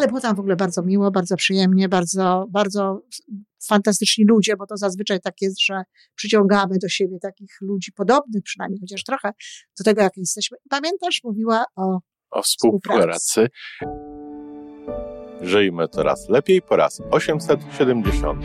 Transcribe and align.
ale 0.00 0.08
było 0.08 0.20
tam 0.20 0.36
w 0.36 0.40
ogóle 0.40 0.56
bardzo 0.56 0.82
miło, 0.82 1.10
bardzo 1.10 1.36
przyjemnie, 1.36 1.88
bardzo, 1.88 2.46
bardzo 2.50 3.02
fantastyczni 3.68 4.24
ludzie, 4.24 4.56
bo 4.56 4.66
to 4.66 4.76
zazwyczaj 4.76 5.20
tak 5.20 5.34
jest, 5.40 5.60
że 5.64 5.82
przyciągamy 6.14 6.78
do 6.82 6.88
siebie 6.88 7.18
takich 7.22 7.50
ludzi 7.60 7.92
podobnych 7.92 8.42
przynajmniej, 8.42 8.80
chociaż 8.80 9.04
trochę 9.04 9.32
do 9.78 9.84
tego, 9.84 10.02
jak 10.02 10.16
jesteśmy. 10.16 10.58
Pamiętasz, 10.70 11.20
mówiła 11.24 11.64
o 11.76 11.98
o 12.30 12.42
współpracy. 12.42 13.48
Żyjmy 15.40 15.88
teraz 15.88 16.28
lepiej 16.28 16.62
po 16.62 16.76
raz 16.76 17.02
870. 17.10 18.44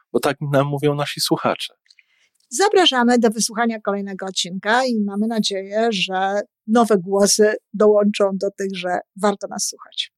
bo 0.13 0.19
tak 0.19 0.37
nam 0.41 0.67
mówią 0.67 0.95
nasi 0.95 1.21
słuchacze. 1.21 1.73
Zapraszamy 2.49 3.19
do 3.19 3.29
wysłuchania 3.29 3.79
kolejnego 3.79 4.25
odcinka 4.25 4.85
i 4.85 5.01
mamy 5.05 5.27
nadzieję, 5.27 5.87
że 5.91 6.41
nowe 6.67 6.97
głosy 6.97 7.55
dołączą 7.73 8.29
do 8.33 8.51
tych, 8.51 8.75
że 8.75 8.99
warto 9.21 9.47
nas 9.47 9.67
słuchać. 9.67 10.11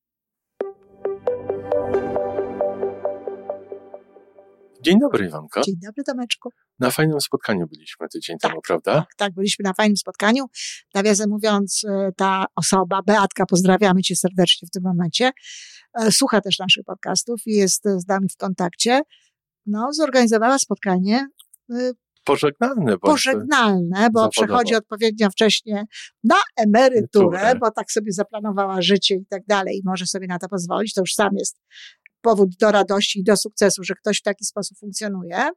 Dzień 4.81 4.99
dobry, 4.99 5.25
Iwanko. 5.25 5.61
Dzień 5.61 5.75
dobry, 5.85 6.03
Tomeczku. 6.03 6.49
Na 6.79 6.91
fajnym 6.91 7.21
spotkaniu 7.21 7.67
byliśmy 7.67 8.07
tydzień 8.09 8.37
tak, 8.39 8.51
temu, 8.51 8.61
prawda? 8.67 8.93
Tak, 8.93 9.15
tak, 9.17 9.33
byliśmy 9.33 9.63
na 9.63 9.73
fajnym 9.73 9.97
spotkaniu. 9.97 10.45
Nawiasem 10.93 11.29
mówiąc, 11.29 11.81
e, 11.89 12.11
ta 12.17 12.45
osoba, 12.55 13.01
Beatka, 13.01 13.45
pozdrawiamy 13.45 14.01
Cię 14.01 14.15
serdecznie 14.15 14.67
w 14.67 14.71
tym 14.71 14.83
momencie, 14.83 15.31
e, 15.93 16.11
słucha 16.11 16.41
też 16.41 16.59
naszych 16.59 16.83
podcastów 16.85 17.41
i 17.45 17.51
jest 17.51 17.83
z 17.83 18.07
nami 18.07 18.29
w 18.29 18.37
kontakcie. 18.37 19.01
No, 19.65 19.93
zorganizowała 19.93 20.59
spotkanie 20.59 21.27
e, 21.73 21.91
pożegnalne. 22.25 22.97
Pożegnalne, 22.97 24.09
bo 24.13 24.19
zawodowo. 24.19 24.29
przechodzi 24.29 24.75
odpowiednio 24.75 25.29
wcześnie 25.29 25.85
na 26.23 26.35
emeryturę, 26.57 27.55
bo 27.55 27.71
tak 27.71 27.91
sobie 27.91 28.11
zaplanowała 28.11 28.81
życie 28.81 29.15
i 29.15 29.25
tak 29.25 29.45
dalej 29.45 29.77
i 29.77 29.81
może 29.85 30.05
sobie 30.05 30.27
na 30.27 30.39
to 30.39 30.49
pozwolić. 30.49 30.93
To 30.93 31.01
już 31.01 31.13
sam 31.13 31.29
jest 31.37 31.59
powód 32.21 32.49
do 32.59 32.71
radości 32.71 33.19
i 33.19 33.23
do 33.23 33.37
sukcesu, 33.37 33.83
że 33.83 33.93
ktoś 33.95 34.19
w 34.19 34.21
taki 34.21 34.45
sposób 34.45 34.77
funkcjonuje. 34.77 35.49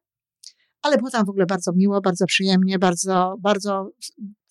Ale 0.83 0.97
było 0.97 1.11
tam 1.11 1.27
w 1.27 1.29
ogóle 1.29 1.47
bardzo 1.47 1.73
miło, 1.73 2.01
bardzo 2.01 2.27
przyjemnie, 2.27 2.79
bardzo, 2.79 3.37
bardzo 3.41 3.91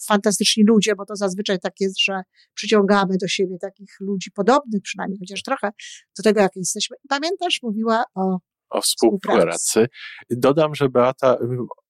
fantastyczni 0.07 0.63
ludzie, 0.63 0.95
bo 0.95 1.05
to 1.05 1.15
zazwyczaj 1.15 1.59
tak 1.59 1.73
jest, 1.79 1.99
że 1.99 2.21
przyciągamy 2.53 3.17
do 3.21 3.27
siebie 3.27 3.57
takich 3.61 3.97
ludzi 3.99 4.31
podobnych 4.31 4.81
przynajmniej, 4.81 5.19
chociaż 5.19 5.43
trochę 5.43 5.69
do 6.17 6.23
tego, 6.23 6.41
jak 6.41 6.55
jesteśmy. 6.55 6.97
Pamiętasz, 7.09 7.59
mówiła 7.63 8.03
o 8.15 8.37
o 8.69 8.81
współpracy. 8.81 9.87
Dodam, 10.29 10.75
że 10.75 10.89
Beata, 10.89 11.37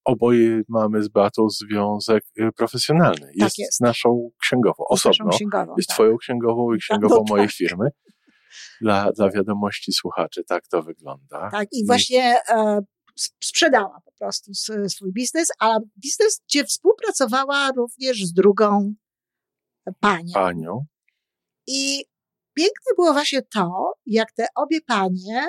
oboje 0.04 0.62
mamy 0.68 1.02
z 1.02 1.08
Beatą 1.08 1.48
związek 1.50 2.24
y, 2.40 2.52
profesjonalny. 2.56 3.26
Jest, 3.34 3.56
tak 3.56 3.58
jest. 3.58 3.80
naszą 3.80 4.30
księgową, 4.42 4.84
osobno. 4.88 5.30
Księgową, 5.30 5.74
jest 5.76 5.88
tak. 5.88 5.94
twoją 5.94 6.16
księgową 6.16 6.74
i 6.74 6.78
księgową 6.78 7.14
no, 7.14 7.24
mojej 7.28 7.46
tak. 7.46 7.56
firmy. 7.56 7.88
Dla, 8.80 9.12
dla 9.12 9.30
wiadomości 9.30 9.92
słuchaczy 9.92 10.42
tak 10.48 10.68
to 10.68 10.82
wygląda. 10.82 11.50
Tak, 11.50 11.68
i 11.72 11.86
właśnie 11.86 12.34
e, 12.48 12.80
sprzedała 13.40 14.00
po 14.04 14.12
prostu 14.12 14.54
swój 14.88 15.12
biznes, 15.12 15.48
a 15.60 15.78
biznes, 15.98 16.40
gdzie 16.48 16.64
współpracowała 16.64 17.70
również 17.76 18.24
z 18.24 18.32
drugą 18.32 18.94
panią. 20.00 20.32
Panią. 20.34 20.86
I 21.66 22.04
piękne 22.54 22.92
było 22.96 23.12
właśnie 23.12 23.42
to, 23.42 23.92
jak 24.06 24.32
te 24.32 24.46
obie 24.54 24.80
panie 24.80 25.48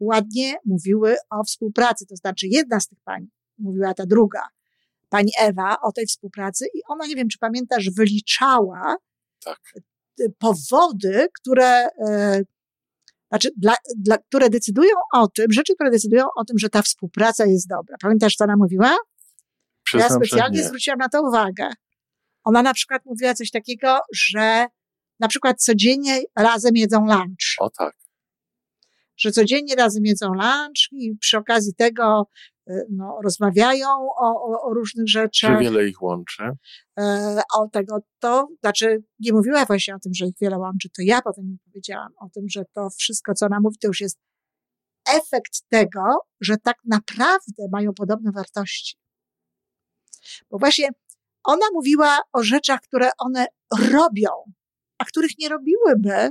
ładnie 0.00 0.54
mówiły 0.64 1.16
o 1.30 1.44
współpracy. 1.44 2.06
To 2.06 2.16
znaczy, 2.16 2.46
jedna 2.46 2.80
z 2.80 2.88
tych 2.88 2.98
pań 3.04 3.26
mówiła 3.58 3.94
ta 3.94 4.06
druga, 4.06 4.42
pani 5.08 5.32
Ewa, 5.40 5.76
o 5.82 5.92
tej 5.92 6.06
współpracy 6.06 6.66
i 6.74 6.80
ona, 6.88 7.06
nie 7.06 7.16
wiem, 7.16 7.28
czy 7.28 7.38
pamiętasz, 7.38 7.90
wyliczała 7.90 8.96
tak. 9.44 9.60
powody, 10.38 11.26
które, 11.40 11.88
e, 12.08 12.42
znaczy, 13.28 13.50
dla, 13.56 13.74
dla, 13.96 14.18
które 14.18 14.50
decydują 14.50 14.94
o 15.12 15.28
tym, 15.28 15.46
rzeczy, 15.52 15.74
które 15.74 15.90
decydują 15.90 16.24
o 16.36 16.44
tym, 16.44 16.58
że 16.58 16.68
ta 16.68 16.82
współpraca 16.82 17.46
jest 17.46 17.68
dobra. 17.68 17.96
Pamiętasz, 18.02 18.36
co 18.36 18.44
ona 18.44 18.56
mówiła? 18.56 18.96
Przyznam, 19.84 20.10
ja 20.10 20.16
specjalnie 20.16 20.64
zwróciłam 20.64 20.98
na 20.98 21.08
to 21.08 21.22
uwagę. 21.22 21.70
Ona 22.44 22.62
na 22.62 22.74
przykład 22.74 23.04
mówiła 23.04 23.34
coś 23.34 23.50
takiego, 23.50 23.98
że 24.14 24.66
na 25.20 25.28
przykład 25.28 25.62
codziennie 25.62 26.22
razem 26.36 26.76
jedzą 26.76 27.06
lunch. 27.06 27.56
O 27.58 27.70
tak 27.70 28.05
że 29.16 29.30
codziennie 29.30 29.74
razem 29.74 30.04
jedzą 30.04 30.26
lunch 30.26 30.92
i 30.92 31.16
przy 31.20 31.38
okazji 31.38 31.74
tego 31.74 32.26
y, 32.70 32.86
no, 32.90 33.18
rozmawiają 33.24 33.88
o, 33.90 34.26
o, 34.26 34.62
o 34.62 34.74
różnych 34.74 35.08
rzeczach. 35.08 35.58
Czy 35.58 35.64
wiele 35.64 35.88
ich 35.88 36.02
łączy? 36.02 36.42
E, 36.98 37.42
o 37.54 37.68
tego 37.68 37.98
to, 38.18 38.48
znaczy 38.60 39.02
nie 39.20 39.32
mówiła 39.32 39.64
właśnie 39.64 39.94
o 39.94 39.98
tym, 39.98 40.14
że 40.14 40.26
ich 40.26 40.34
wiele 40.40 40.58
łączy, 40.58 40.88
to 40.96 41.02
ja 41.02 41.22
potem 41.22 41.58
powiedziałam 41.64 42.12
o 42.16 42.28
tym, 42.34 42.44
że 42.48 42.64
to 42.74 42.88
wszystko, 42.98 43.34
co 43.34 43.46
ona 43.46 43.60
mówi, 43.60 43.76
to 43.78 43.88
już 43.88 44.00
jest 44.00 44.18
efekt 45.08 45.62
tego, 45.68 46.02
że 46.40 46.56
tak 46.64 46.76
naprawdę 46.84 47.68
mają 47.72 47.94
podobne 47.94 48.32
wartości. 48.32 48.96
Bo 50.50 50.58
właśnie 50.58 50.88
ona 51.44 51.66
mówiła 51.72 52.20
o 52.32 52.42
rzeczach, 52.42 52.80
które 52.80 53.10
one 53.18 53.46
robią, 53.92 54.30
a 54.98 55.04
których 55.04 55.30
nie 55.38 55.48
robiłyby, 55.48 56.30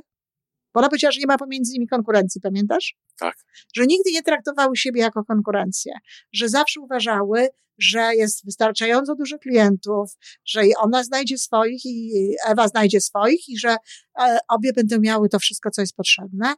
bo 0.75 0.79
ona 0.79 0.89
powiedziała, 0.89 1.11
że 1.11 1.19
nie 1.19 1.27
ma 1.27 1.37
pomiędzy 1.37 1.73
nimi 1.73 1.87
konkurencji, 1.87 2.41
pamiętasz? 2.41 2.95
Tak. 3.19 3.35
Że 3.75 3.85
nigdy 3.85 4.11
nie 4.11 4.23
traktowały 4.23 4.77
siebie 4.77 5.01
jako 5.01 5.23
konkurencję, 5.23 5.93
że 6.33 6.49
zawsze 6.49 6.79
uważały, 6.81 7.47
że 7.77 8.15
jest 8.15 8.45
wystarczająco 8.45 9.15
dużo 9.15 9.37
klientów, 9.37 10.11
że 10.45 10.61
ona 10.77 11.03
znajdzie 11.03 11.37
swoich 11.37 11.85
i 11.85 12.11
Ewa 12.47 12.67
znajdzie 12.67 13.01
swoich 13.01 13.49
i 13.49 13.57
że 13.57 13.77
e, 14.19 14.37
obie 14.49 14.73
będą 14.73 14.99
miały 14.99 15.29
to 15.29 15.39
wszystko, 15.39 15.71
co 15.71 15.81
jest 15.81 15.95
potrzebne. 15.95 16.53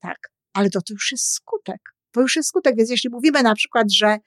Tak, 0.00 0.18
ale 0.52 0.70
to, 0.70 0.80
to 0.80 0.92
już 0.92 1.12
jest 1.12 1.32
skutek. 1.32 1.80
To 2.10 2.20
już 2.20 2.36
jest 2.36 2.48
skutek, 2.48 2.76
więc 2.76 2.90
jeśli 2.90 3.10
mówimy 3.10 3.42
na 3.42 3.54
przykład, 3.54 3.92
że 3.92 4.18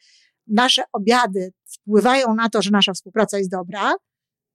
nasze 0.48 0.84
obiady 0.94 1.54
wpływają 1.66 2.36
na 2.36 2.50
to, 2.50 2.62
że 2.62 2.72
nasza 2.72 2.94
współpraca 2.94 3.38
jest 3.38 3.52
dobra, 3.52 3.94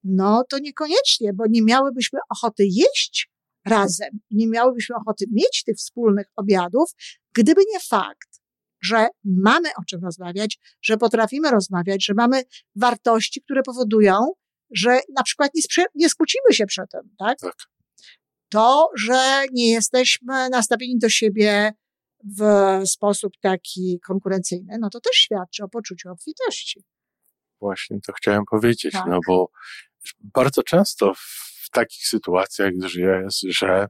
no 0.05 0.45
to 0.51 0.59
niekoniecznie, 0.59 1.33
bo 1.33 1.45
nie 1.49 1.63
miałybyśmy 1.63 2.19
ochoty 2.31 2.65
jeść 2.67 3.32
razem. 3.67 4.09
Nie 4.31 4.49
miałybyśmy 4.49 4.97
ochoty 4.97 5.25
mieć 5.33 5.63
tych 5.67 5.77
wspólnych 5.77 6.27
obiadów, 6.37 6.91
gdyby 7.35 7.63
nie 7.73 7.81
fakt, 7.81 8.41
że 8.83 9.07
mamy 9.25 9.69
o 9.69 9.85
czym 9.89 10.01
rozmawiać, 10.05 10.59
że 10.83 10.97
potrafimy 10.97 11.51
rozmawiać, 11.51 12.05
że 12.05 12.15
mamy 12.15 12.43
wartości, 12.77 13.43
które 13.43 13.63
powodują, 13.63 14.27
że 14.75 15.01
na 15.17 15.23
przykład 15.23 15.51
nie, 15.55 15.63
sprze- 15.63 15.91
nie 15.95 16.09
skłócimy 16.09 16.53
się 16.53 16.67
przy 16.67 16.83
tym, 16.91 17.01
tak? 17.19 17.39
tak? 17.41 17.57
To, 18.49 18.89
że 18.97 19.45
nie 19.53 19.71
jesteśmy 19.71 20.51
nastawieni 20.51 20.99
do 20.99 21.09
siebie 21.09 21.73
w 22.39 22.43
sposób 22.85 23.33
taki 23.41 24.01
konkurencyjny, 24.07 24.79
no 24.81 24.91
to 24.91 25.01
też 25.01 25.17
świadczy 25.17 25.65
o 25.65 25.69
poczuciu 25.69 26.11
obfitości. 26.11 26.85
Właśnie 27.61 28.01
to 28.07 28.13
chciałem 28.13 28.43
powiedzieć, 28.51 28.93
tak. 28.93 29.07
no 29.09 29.19
bo 29.27 29.51
bardzo 30.21 30.63
często 30.63 31.13
takich 31.73 32.07
sytuacjach 32.07 32.73
jest, 32.95 33.41
że 33.41 33.87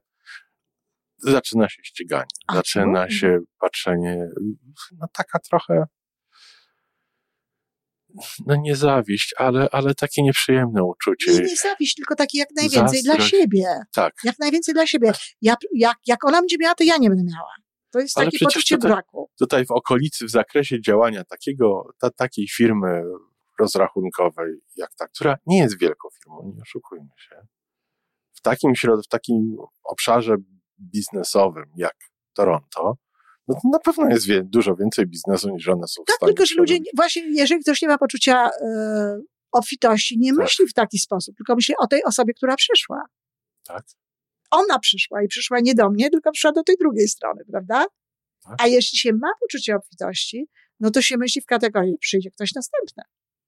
zaczyna 1.18 1.68
się 1.68 1.82
ściganie, 1.84 2.26
A, 2.46 2.54
zaczyna 2.54 3.10
się 3.10 3.38
patrzenie, 3.60 4.26
no 4.92 5.06
taka 5.12 5.38
trochę, 5.38 5.84
no 8.46 8.56
nie 8.56 8.76
zawiść, 8.76 9.34
ale, 9.38 9.68
ale 9.72 9.94
takie 9.94 10.22
nieprzyjemne 10.22 10.84
uczucie. 10.84 11.32
Nie, 11.32 11.40
nie 11.40 11.56
zawiść, 11.56 11.94
tylko 11.94 12.14
takie 12.14 12.38
jak 12.38 12.48
najwięcej 12.56 13.02
Zastrość. 13.02 13.30
dla 13.30 13.38
siebie. 13.38 13.66
Tak. 13.94 14.14
Jak 14.24 14.38
najwięcej 14.38 14.74
dla 14.74 14.86
siebie. 14.86 15.12
Ja, 15.40 15.54
jak, 15.74 15.96
jak 16.06 16.24
ona 16.24 16.40
będzie 16.40 16.56
miała, 16.60 16.74
to 16.74 16.84
ja 16.84 16.96
nie 16.96 17.08
będę 17.08 17.24
miała. 17.24 17.54
To 17.90 17.98
jest 17.98 18.18
ale 18.18 18.26
takie 18.26 18.44
poczucie 18.44 18.74
tutaj, 18.74 18.90
braku. 18.90 19.30
Tutaj 19.38 19.66
w 19.66 19.70
okolicy, 19.70 20.26
w 20.26 20.30
zakresie 20.30 20.80
działania 20.80 21.24
takiego, 21.24 21.94
ta, 21.98 22.10
takiej 22.10 22.48
firmy 22.48 23.02
rozrachunkowej, 23.58 24.54
jak 24.76 24.90
ta, 24.94 25.08
która 25.08 25.36
nie 25.46 25.58
jest 25.58 25.78
wielką 25.78 26.08
firmą, 26.22 26.52
nie 26.56 26.62
oszukujmy 26.62 27.10
się, 27.16 27.36
w 28.42 28.44
takim, 28.44 28.72
w 29.04 29.08
takim 29.08 29.56
obszarze 29.84 30.36
biznesowym 30.80 31.64
jak 31.76 31.94
Toronto, 32.34 32.96
no 33.48 33.54
to 33.54 33.68
na 33.72 33.78
pewno 33.78 34.08
jest 34.10 34.26
wie, 34.26 34.42
dużo 34.44 34.76
więcej 34.76 35.06
biznesu 35.06 35.50
niż 35.50 35.68
one 35.68 35.86
są 35.88 36.02
tak, 36.04 36.14
w 36.14 36.16
stanie. 36.16 36.32
tylko 36.32 36.46
że 36.46 36.54
ludzie, 36.54 36.78
właśnie 36.96 37.22
jeżeli 37.34 37.62
ktoś 37.62 37.82
nie 37.82 37.88
ma 37.88 37.98
poczucia 37.98 38.48
y, 38.48 38.52
obfitości 39.52 40.18
nie 40.18 40.30
Tak. 40.30 40.38
myśli 40.38 40.66
w 40.66 40.72
taki 40.74 40.98
sposób, 40.98 41.36
tylko 41.36 41.54
myśli 41.54 41.74
o 41.78 41.86
tej 41.86 42.04
osobie, 42.04 42.34
która 42.34 42.56
przyszła. 42.56 43.02
Tak. 43.66 43.84
Ona 44.50 44.78
przyszła 44.78 45.22
i 45.22 45.28
przyszła 45.28 45.60
nie 45.60 45.74
do 45.74 45.90
mnie, 45.90 46.10
tylko 46.10 46.32
przyszła 46.32 46.52
do 46.52 46.62
tej 46.62 46.76
drugiej 46.76 47.08
strony, 47.08 47.44
prawda? 47.50 47.86
Tak. 48.44 48.54
A 48.58 48.66
jeśli 48.66 48.98
się 48.98 49.12
ma 49.12 49.28
poczucie 49.40 49.76
obfitości, 49.76 50.46
no 50.80 50.90
to 50.90 51.02
się 51.02 51.16
myśli 51.16 51.42
w 51.42 51.46
kategorii, 51.46 51.98
przyjdzie 52.00 52.30
ktoś 52.30 52.54
następny, 52.54 53.02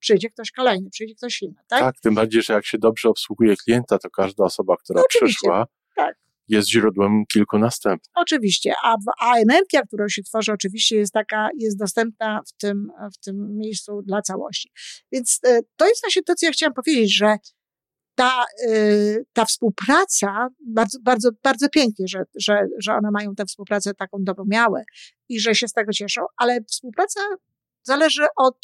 przyjdzie 0.05 0.29
ktoś 0.29 0.51
kolejny, 0.51 0.89
przyjdzie 0.89 1.15
ktoś 1.15 1.41
inny, 1.41 1.61
tak? 1.67 1.79
Tak, 1.79 1.99
tym 1.99 2.15
bardziej, 2.15 2.41
że 2.41 2.53
jak 2.53 2.65
się 2.65 2.77
dobrze 2.77 3.09
obsługuje 3.09 3.55
klienta, 3.55 3.97
to 3.97 4.09
każda 4.09 4.43
osoba, 4.43 4.77
która 4.77 5.01
No 5.01 5.05
przyszła, 5.09 5.65
tak. 5.95 6.15
jest 6.47 6.69
źródłem 6.69 7.23
kilku 7.33 7.57
następnych. 7.57 8.11
Oczywiście, 8.15 8.73
a, 8.83 8.95
a 9.21 9.37
energia, 9.37 9.81
którą 9.81 10.09
się 10.09 10.23
tworzy, 10.23 10.51
oczywiście 10.51 10.95
jest 10.95 11.13
taka, 11.13 11.49
jest 11.57 11.79
dostępna 11.79 12.41
w 12.47 12.61
tym, 12.61 12.91
w 13.13 13.25
tym 13.25 13.57
miejscu 13.57 14.01
dla 14.01 14.21
całości. 14.21 14.71
Więc 15.11 15.39
e, 15.47 15.59
to 15.75 15.87
jest 15.87 16.01
właśnie 16.03 16.23
to, 16.23 16.35
co 16.35 16.45
ja 16.45 16.51
chciałam 16.51 16.73
powiedzieć, 16.73 17.17
że 17.17 17.37
ta, 18.15 18.45
e, 18.67 18.73
ta 19.33 19.45
współpraca, 19.45 20.47
bardzo, 20.67 20.99
bardzo, 21.03 21.29
bardzo 21.43 21.69
pięknie, 21.69 22.07
że, 22.07 22.23
że, 22.35 22.67
że 22.79 22.93
one 22.93 23.11
mają 23.11 23.35
tę 23.35 23.45
współpracę 23.45 23.93
taką 23.93 24.17
dobrą 24.21 24.43
miałę 24.47 24.83
i 25.29 25.39
że 25.39 25.55
się 25.55 25.67
z 25.67 25.73
tego 25.73 25.91
cieszą, 25.91 26.21
ale 26.37 26.63
współpraca 26.69 27.19
zależy 27.83 28.25
od, 28.37 28.57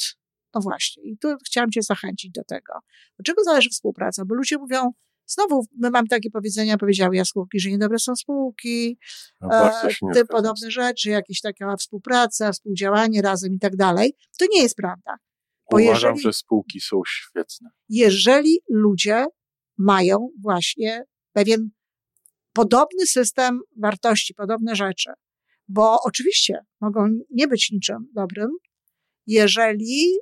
no 0.55 0.61
właśnie, 0.61 1.03
i 1.03 1.17
tu 1.17 1.27
chciałam 1.45 1.71
Cię 1.71 1.81
zachęcić 1.81 2.31
do 2.31 2.43
tego. 2.43 2.73
Od 3.19 3.25
czego 3.25 3.43
zależy 3.43 3.69
współpraca? 3.69 4.25
Bo 4.25 4.35
ludzie 4.35 4.57
mówią, 4.57 4.91
znowu, 5.25 5.65
my 5.77 5.89
mamy 5.89 6.07
takie 6.07 6.29
powiedzenia, 6.31 6.77
powiedziały 6.77 7.15
jaskółki, 7.15 7.59
że 7.59 7.69
niedobre 7.69 7.99
są 7.99 8.15
spółki, 8.15 8.97
No, 9.41 9.49
e, 9.51 9.71
zgadzam. 9.91 10.27
podobne 10.27 10.71
rzeczy, 10.71 11.09
jakieś 11.09 11.41
taka 11.41 11.75
współpraca, 11.77 12.51
współdziałanie 12.51 13.21
razem 13.21 13.53
i 13.53 13.59
tak 13.59 13.75
dalej. 13.75 14.13
To 14.39 14.45
nie 14.53 14.61
jest 14.63 14.75
prawda. 14.75 15.15
bo 15.71 15.77
Uważam, 15.77 16.09
jeżeli- 16.15 16.23
że 16.23 16.33
spółki 16.33 16.79
są 16.79 17.01
świetne. 17.05 17.69
Jeżeli 17.89 18.59
ludzie 18.69 19.25
mają 19.77 20.29
właśnie 20.41 21.03
pewien 21.33 21.69
podobny 22.53 23.05
system 23.07 23.59
wartości, 23.77 24.33
podobne 24.33 24.75
rzeczy, 24.75 25.11
bo 25.67 25.97
oczywiście 26.03 26.59
mogą 26.81 27.07
nie 27.29 27.47
być 27.47 27.71
niczym 27.71 28.07
dobrym, 28.15 28.49
jeżeli 29.27 30.17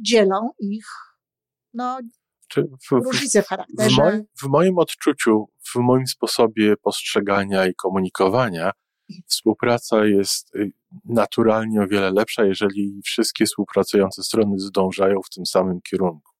dzielą 0.00 0.50
ich 0.58 0.86
no, 1.74 1.98
w, 2.56 2.88
w, 2.88 2.90
różnice 2.90 3.42
w 3.42 3.44
w, 3.44 3.48
charakterze. 3.48 4.02
moim, 4.02 4.24
w 4.42 4.46
moim 4.46 4.78
odczuciu, 4.78 5.48
w 5.74 5.76
moim 5.76 6.06
sposobie 6.06 6.76
postrzegania 6.76 7.66
i 7.66 7.74
komunikowania, 7.74 8.70
współpraca 9.26 10.04
jest 10.04 10.54
y, 10.54 10.72
naturalnie 11.04 11.82
o 11.82 11.86
wiele 11.86 12.10
lepsza, 12.10 12.44
jeżeli 12.44 13.00
wszystkie 13.04 13.44
współpracujące 13.44 14.22
strony 14.22 14.58
zdążają 14.58 15.20
w 15.22 15.34
tym 15.34 15.46
samym 15.46 15.80
kierunku. 15.80 16.32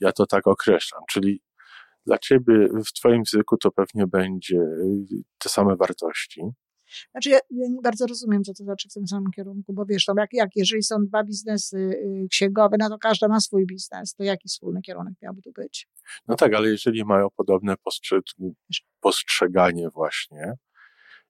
Ja 0.00 0.12
to 0.12 0.26
tak 0.26 0.46
określam, 0.46 1.02
czyli 1.10 1.42
dla 2.06 2.18
ciebie 2.18 2.68
w 2.86 2.92
twoim 2.92 3.16
języku 3.16 3.56
to 3.56 3.70
pewnie 3.70 4.06
będzie 4.06 4.56
y, 4.56 5.22
te 5.38 5.48
same 5.48 5.76
wartości. 5.76 6.42
Znaczy, 7.10 7.30
ja, 7.30 7.38
nie 7.50 7.80
bardzo 7.82 8.06
rozumiem, 8.06 8.44
co 8.44 8.54
to 8.54 8.64
znaczy 8.64 8.88
w 8.88 8.92
tym 8.92 9.06
samym 9.06 9.30
kierunku, 9.36 9.72
bo 9.72 9.84
wiesz, 9.86 10.04
to 10.04 10.12
jak, 10.18 10.32
jak 10.32 10.50
jeżeli 10.56 10.82
są 10.82 10.96
dwa 11.06 11.24
biznesy 11.24 11.76
y, 11.78 12.26
księgowe, 12.30 12.76
no 12.78 12.88
to 12.88 12.98
każda 12.98 13.28
ma 13.28 13.40
swój 13.40 13.66
biznes, 13.66 14.14
to 14.14 14.24
jaki 14.24 14.48
wspólny 14.48 14.82
kierunek 14.82 15.14
miałby 15.22 15.42
tu 15.42 15.52
być? 15.52 15.88
No 16.28 16.36
tak, 16.36 16.54
ale 16.54 16.68
jeżeli 16.68 17.04
mają 17.04 17.28
podobne 17.36 17.74
postrze- 17.74 18.20
postrzeganie 19.00 19.88
właśnie, 19.90 20.52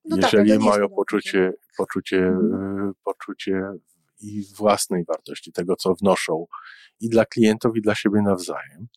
No 0.05 0.17
tak, 0.17 0.33
jeżeli 0.33 0.49
jest 0.49 0.61
mają 0.65 0.89
poczucie, 0.89 1.53
poczucie, 1.77 2.17
Mhm. 2.17 2.89
y, 2.89 2.93
poczucie 3.03 3.61
i 4.21 4.43
własnej 4.57 5.03
wartości, 5.05 5.51
tego 5.51 5.75
co 5.75 5.93
wnoszą 5.95 6.45
i 6.99 7.09
dla 7.09 7.25
klientów, 7.25 7.77
i 7.77 7.81
dla 7.81 7.95
siebie 7.95 8.21
nawzajem. 8.21 8.87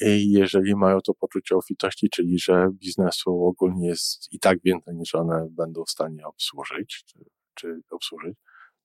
Jeżeli 0.00 0.76
mają 0.76 1.00
to 1.00 1.14
poczucie 1.14 1.56
obfitości, 1.56 2.08
czyli 2.10 2.38
że 2.38 2.68
biznesu 2.72 3.44
ogólnie 3.46 3.88
jest 3.88 4.32
i 4.32 4.38
tak 4.38 4.58
więcej 4.64 4.94
niż 4.94 5.14
one 5.14 5.48
będą 5.50 5.84
w 5.84 5.90
stanie 5.90 6.26
obsłużyć, 6.26 7.04
czy, 7.06 7.18
czy 7.54 7.80
obsłużyć, 7.90 8.38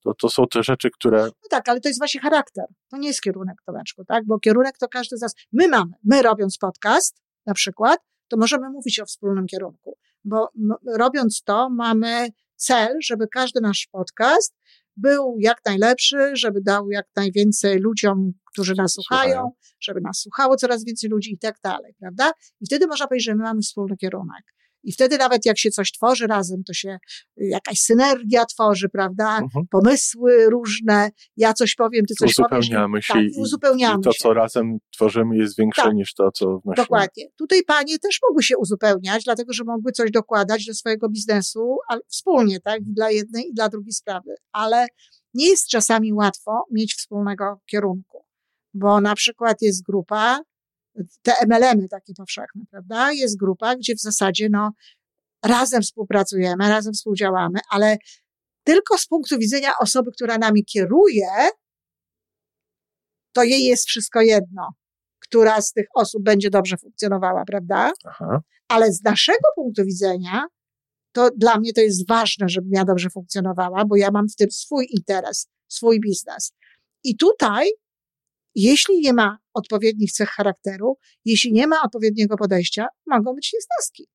to, 0.03 0.13
to 0.13 0.29
są 0.29 0.47
te 0.47 0.63
rzeczy, 0.63 0.89
które 0.89 1.23
No 1.23 1.49
tak, 1.49 1.69
ale 1.69 1.79
to 1.79 1.89
jest 1.89 1.99
właśnie 1.99 2.21
charakter. 2.21 2.65
To 2.91 2.97
nie 2.97 3.07
jest 3.07 3.21
kierunek, 3.21 3.57
Tomeczku, 3.65 4.05
tak? 4.05 4.25
Bo 4.25 4.39
kierunek 4.39 4.77
to 4.77 4.87
każdy 4.87 5.17
z 5.17 5.21
nas. 5.21 5.35
My 5.51 5.67
mamy, 5.67 5.91
my 6.03 6.21
robiąc 6.21 6.57
podcast 6.57 7.21
na 7.45 7.53
przykład, 7.53 7.99
to 8.27 8.37
możemy 8.37 8.69
mówić 8.69 8.99
o 8.99 9.05
wspólnym 9.05 9.47
kierunku, 9.47 9.97
bo 10.23 10.49
robiąc 10.97 11.43
to 11.43 11.69
mamy 11.69 12.29
cel, 12.55 12.97
żeby 13.03 13.27
każdy 13.27 13.61
nasz 13.61 13.87
podcast 13.91 14.55
był 14.97 15.35
jak 15.39 15.61
najlepszy, 15.65 16.17
żeby 16.33 16.61
dał 16.61 16.89
jak 16.89 17.05
najwięcej 17.15 17.79
ludziom, 17.79 18.33
którzy 18.51 18.73
nas 18.77 18.93
słuchają, 18.93 19.51
żeby 19.81 20.01
nas 20.01 20.19
słuchało 20.19 20.55
coraz 20.55 20.85
więcej 20.85 21.09
ludzi 21.09 21.33
i 21.33 21.37
tak 21.37 21.55
dalej, 21.63 21.93
prawda? 21.99 22.31
I 22.61 22.65
wtedy 22.65 22.87
można 22.87 23.07
powiedzieć, 23.07 23.25
że 23.25 23.35
my 23.35 23.43
mamy 23.43 23.61
wspólny 23.61 23.97
kierunek. 23.97 24.43
I 24.83 24.91
wtedy 24.91 25.17
nawet 25.17 25.45
jak 25.45 25.59
się 25.59 25.69
coś 25.71 25.91
tworzy 25.91 26.27
razem, 26.27 26.63
to 26.63 26.73
się 26.73 26.89
y, 27.41 27.45
jakaś 27.45 27.79
synergia 27.79 28.45
tworzy, 28.45 28.89
prawda? 28.89 29.39
mhm, 29.43 29.65
pomysły 29.71 30.49
różne, 30.49 31.09
ja 31.37 31.53
coś 31.53 31.75
powiem, 31.75 32.05
ty 32.05 32.13
coś 32.13 32.35
powiesz. 32.35 32.59
uzupełniamy 32.59 33.01
się 33.01 33.13
tak, 33.13 33.23
i, 33.23 33.31
uzupełniamy 33.41 33.99
i 33.99 34.03
to, 34.03 34.11
się. 34.11 34.19
co 34.19 34.33
razem 34.33 34.77
tworzymy, 34.93 35.37
jest 35.37 35.57
większe 35.57 35.81
Tak. 35.81 35.93
niż 35.93 36.13
to, 36.13 36.31
co 36.31 36.45
wnosimy. 36.45 36.75
Dokładnie. 36.75 37.25
Tutaj 37.37 37.63
panie 37.63 37.99
też 37.99 38.19
mogły 38.27 38.43
się 38.43 38.57
uzupełniać, 38.57 39.23
dlatego 39.23 39.53
że 39.53 39.63
mogły 39.63 39.91
coś 39.91 40.11
dokładać 40.11 40.65
do 40.65 40.73
swojego 40.73 41.09
biznesu, 41.09 41.77
ale 41.87 42.01
wspólnie, 42.07 42.59
tak, 42.59 42.81
i 42.81 42.93
dla 42.93 43.11
jednej 43.11 43.47
i 43.49 43.53
dla 43.53 43.69
drugiej 43.69 43.93
sprawy. 43.93 44.35
Ale 44.51 44.87
nie 45.33 45.49
jest 45.49 45.67
czasami 45.67 46.13
łatwo 46.13 46.63
mieć 46.71 46.93
wspólnego 46.93 47.59
kierunku, 47.65 48.20
bo 48.73 49.01
na 49.01 49.15
przykład 49.15 49.61
jest 49.61 49.83
grupa, 49.83 50.39
te 51.21 51.33
MLM-y 51.47 51.87
takie 51.89 52.13
powszechne, 52.13 52.61
prawda? 52.71 53.11
Jest 53.11 53.37
grupa, 53.37 53.75
gdzie 53.75 53.95
w 53.95 54.01
zasadzie 54.01 54.47
no, 54.51 54.71
razem 55.45 55.81
współpracujemy, 55.81 56.69
razem 56.69 56.93
współdziałamy, 56.93 57.59
ale 57.69 57.97
tylko 58.63 58.97
z 58.97 59.07
punktu 59.07 59.37
widzenia 59.37 59.71
osoby, 59.79 60.11
która 60.11 60.37
nami 60.37 60.65
kieruje, 60.65 61.27
to 63.33 63.43
jej 63.43 63.63
jest 63.63 63.87
wszystko 63.87 64.21
jedno, 64.21 64.69
która 65.19 65.61
z 65.61 65.71
tych 65.71 65.85
osób 65.95 66.23
będzie 66.23 66.49
dobrze 66.49 66.77
funkcjonowała, 66.77 67.45
prawda? 67.45 67.91
Aha. 68.05 68.41
Ale 68.67 68.91
z 68.91 69.03
naszego 69.03 69.49
punktu 69.55 69.85
widzenia, 69.85 70.43
to 71.11 71.29
dla 71.37 71.59
mnie 71.59 71.73
to 71.73 71.81
jest 71.81 72.07
ważne, 72.07 72.49
żebym 72.49 72.71
ja 72.73 72.85
dobrze 72.85 73.09
funkcjonowała, 73.09 73.85
bo 73.85 73.95
ja 73.95 74.11
mam 74.11 74.29
w 74.29 74.35
tym 74.35 74.51
swój 74.51 74.87
interes, 74.89 75.47
swój 75.67 75.99
biznes. 75.99 76.51
I 77.03 77.17
tutaj, 77.17 77.69
jeśli 78.55 78.99
nie 78.99 79.13
ma 79.13 79.37
odpowiednich 79.53 80.11
cech 80.11 80.29
charakteru, 80.29 80.97
jeśli 81.25 81.53
nie 81.53 81.67
ma 81.67 81.81
odpowiedniego 81.81 82.37
podejścia, 82.37 82.87
mogą 83.05 83.33
być 83.33 83.53
niesnaski. 83.53 84.07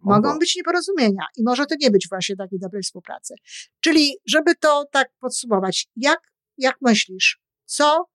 Mogą 0.00 0.38
być 0.38 0.56
nieporozumienia 0.56 1.26
i 1.36 1.42
może 1.44 1.66
to 1.66 1.74
nie 1.80 1.90
być 1.90 2.08
właśnie 2.08 2.36
takiej 2.36 2.58
dobrej 2.58 2.82
współpracy. 2.82 3.34
Czyli, 3.80 4.16
żeby 4.26 4.54
to 4.54 4.84
tak 4.92 5.10
podsumować, 5.20 5.88
jak, 5.96 6.20
jak 6.58 6.76
myślisz, 6.80 7.40
co, 7.64 8.08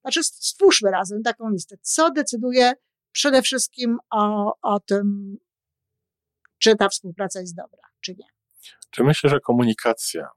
znaczy 0.00 0.24
stwórzmy 0.24 0.90
razem 0.90 1.22
taką 1.22 1.50
listę, 1.50 1.76
co 1.82 2.10
decyduje 2.10 2.72
przede 3.12 3.42
wszystkim 3.42 3.98
o, 4.10 4.52
o 4.62 4.80
tym, 4.80 5.36
czy 6.58 6.76
ta 6.76 6.88
współpraca 6.88 7.40
jest 7.40 7.56
dobra, 7.56 7.82
czy 8.00 8.14
nie. 8.18 8.26
Czy 8.90 9.04
myślę, 9.04 9.30
że 9.30 9.40
komunikacja 9.40 10.28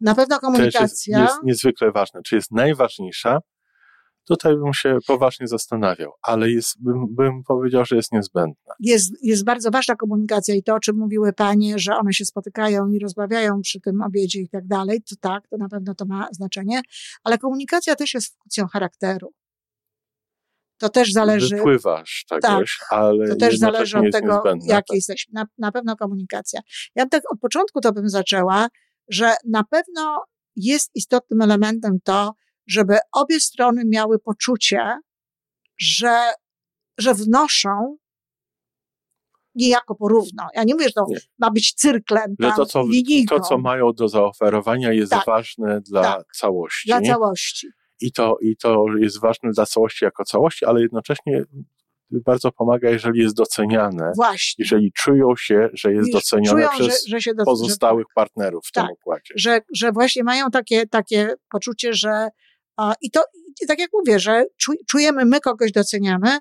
Na 0.00 0.14
pewno 0.14 0.36
też 0.36 0.42
jest, 0.42 0.56
komunikacja, 0.56 1.22
jest 1.22 1.42
niezwykle 1.42 1.92
ważna. 1.92 2.22
Czy 2.22 2.34
jest 2.34 2.52
najważniejsza? 2.52 3.38
Tutaj 4.24 4.56
bym 4.56 4.74
się 4.74 4.98
poważnie 5.06 5.46
zastanawiał, 5.46 6.12
ale 6.22 6.50
jest, 6.50 6.82
bym, 6.82 7.14
bym 7.14 7.42
powiedział, 7.42 7.84
że 7.84 7.96
jest 7.96 8.12
niezbędna. 8.12 8.74
jest, 8.80 9.12
jest 9.22 9.44
bardzo 9.44 9.70
ważna 9.70 9.96
komunikacja 9.96 10.54
i 10.54 10.62
to, 10.62 10.74
o 10.74 10.80
czym 10.80 10.96
mówiły 10.96 11.32
panie, 11.32 11.78
że 11.78 11.96
one 11.96 12.12
się 12.12 12.24
spotykają 12.24 12.88
i 12.88 12.98
rozmawiają 12.98 13.60
przy 13.60 13.80
tym 13.80 14.02
obiedzie 14.02 14.40
i 14.40 14.48
tak 14.48 14.66
dalej, 14.66 15.02
to 15.02 15.16
tak, 15.20 15.48
to 15.48 15.56
na 15.56 15.68
pewno 15.68 15.94
to 15.94 16.04
ma 16.04 16.28
znaczenie, 16.32 16.80
ale 17.24 17.38
komunikacja 17.38 17.96
też 17.96 18.14
jest 18.14 18.36
funkcją 18.38 18.66
charakteru. 18.66 19.32
To 20.78 20.88
też 20.88 21.12
zależy, 21.12 21.56
Wypływasz 21.56 22.24
czegoś, 22.28 22.78
ale 22.90 23.28
to 23.28 23.36
też 23.36 23.52
jednocześnie 23.52 23.58
zależy 23.58 23.98
od 23.98 24.12
tego, 24.12 24.34
niezbędna. 24.34 24.74
jak 24.74 24.84
jesteś. 24.92 25.28
Na, 25.32 25.46
na 25.58 25.72
pewno 25.72 25.96
komunikacja. 25.96 26.60
Ja 26.94 27.06
tak 27.06 27.22
od 27.32 27.40
początku 27.40 27.80
to 27.80 27.92
bym 27.92 28.08
zaczęła, 28.08 28.68
że 29.08 29.34
na 29.48 29.64
pewno 29.64 30.24
jest 30.56 30.90
istotnym 30.94 31.40
elementem 31.40 31.98
to, 32.04 32.34
żeby 32.66 32.98
obie 33.12 33.40
strony 33.40 33.82
miały 33.86 34.18
poczucie, 34.18 34.98
że, 35.78 36.18
że 36.98 37.14
wnoszą 37.14 37.96
niejako 39.54 39.94
porówno. 39.94 40.46
Ja 40.54 40.64
nie 40.64 40.74
mówię, 40.74 40.86
że 40.86 40.92
to 40.92 41.06
Nie. 41.08 41.16
ma 41.38 41.50
być 41.50 41.74
cyrklem, 41.74 42.34
Że 42.40 42.46
tam, 42.48 42.56
to 42.56 42.66
co, 42.66 42.82
linijką 42.86 43.36
to, 43.36 43.42
co 43.42 43.58
mają 43.58 43.92
do 43.92 44.08
zaoferowania, 44.08 44.92
jest 44.92 45.12
Tak. 45.12 45.26
ważne 45.26 45.80
dla 45.80 46.02
Tak. 46.02 46.26
całości. 46.36 46.88
dla 46.88 47.00
całości. 47.00 47.68
I, 48.00 48.12
to, 48.12 48.36
I 48.40 48.56
to 48.56 48.84
jest 49.00 49.20
ważne 49.20 49.50
dla 49.50 49.66
całości 49.66 50.04
jako 50.04 50.24
całości, 50.24 50.64
ale 50.64 50.80
jednocześnie 50.82 51.44
bardzo 52.10 52.52
pomaga, 52.52 52.90
jeżeli 52.90 53.20
jest 53.22 53.36
doceniane, 53.36 54.12
Właśnie. 54.16 54.62
jeżeli 54.64 54.92
czują 54.92 55.36
się, 55.36 55.68
że 55.72 55.92
jest 55.92 56.06
Już 56.08 56.14
docenione 56.14 56.50
czują, 56.50 56.68
przez 56.68 57.06
że, 57.06 57.16
że 57.16 57.20
się 57.20 57.34
do, 57.34 57.44
pozostałych 57.44 58.06
partnerów 58.14 58.64
w 58.66 58.72
Tak. 58.72 58.84
tym 58.84 58.92
układzie. 58.92 59.34
że, 59.36 59.60
że 59.74 59.92
właśnie 59.92 60.24
mają 60.24 60.50
takie, 60.50 60.86
takie 60.86 61.34
poczucie, 61.50 61.92
że 61.94 62.28
i 63.00 63.10
to 63.10 63.22
tak 63.68 63.78
jak 63.78 63.90
mówię, 63.92 64.18
że 64.18 64.44
czujemy, 64.88 65.24
my 65.24 65.40
kogoś 65.40 65.72
doceniamy, 65.72 66.38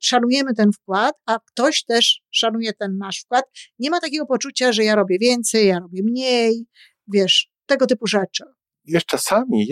szanujemy 0.00 0.54
ten 0.54 0.72
wkład, 0.72 1.14
a 1.26 1.38
ktoś 1.38 1.84
też 1.84 2.22
szanuje 2.30 2.72
ten 2.72 2.98
nasz 2.98 3.20
wkład. 3.20 3.44
Nie 3.78 3.90
ma 3.90 4.00
takiego 4.00 4.26
poczucia, 4.26 4.72
że 4.72 4.84
ja 4.84 4.94
robię 4.94 5.18
więcej, 5.20 5.66
ja 5.66 5.78
robię 5.78 6.02
mniej, 6.02 6.66
wiesz, 7.08 7.50
tego 7.66 7.86
typu 7.86 8.06
rzeczy. 8.06 8.44
Wiesz, 8.84 9.04
czasami 9.04 9.68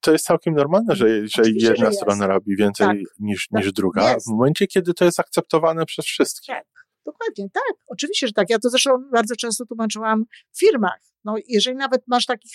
to 0.00 0.12
jest 0.12 0.24
całkiem 0.24 0.54
normalne, 0.54 0.96
że, 0.96 1.06
że 1.26 1.42
jedna 1.46 1.90
że 1.90 1.92
strona 1.92 2.26
robi 2.26 2.56
więcej 2.56 2.86
tak, 2.86 2.96
niż, 3.18 3.48
tak, 3.48 3.64
niż 3.64 3.72
druga, 3.72 4.12
jest. 4.12 4.26
w 4.26 4.30
momencie, 4.30 4.66
kiedy 4.66 4.94
to 4.94 5.04
jest 5.04 5.20
akceptowane 5.20 5.86
przez 5.86 6.04
wszystkich. 6.04 6.54
Tak, 6.54 6.66
dokładnie, 7.06 7.50
tak. 7.52 7.76
Oczywiście, 7.88 8.26
że 8.26 8.32
tak. 8.32 8.50
Ja 8.50 8.58
to 8.58 8.70
zresztą 8.70 8.90
bardzo 9.12 9.36
często 9.36 9.66
tłumaczyłam 9.66 10.24
w 10.52 10.58
firmach. 10.60 11.00
No, 11.24 11.34
jeżeli 11.48 11.76
nawet 11.76 12.02
masz 12.06 12.26
taki 12.26 12.48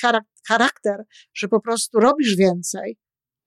charakter, 0.47 1.03
że 1.33 1.47
po 1.47 1.59
prostu 1.59 1.99
robisz 1.99 2.35
więcej, 2.35 2.97